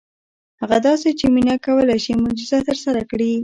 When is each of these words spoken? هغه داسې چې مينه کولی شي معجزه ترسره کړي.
هغه 0.61 0.77
داسې 0.87 1.09
چې 1.19 1.25
مينه 1.35 1.55
کولی 1.65 1.97
شي 2.05 2.11
معجزه 2.23 2.59
ترسره 2.67 3.01
کړي. 3.11 3.31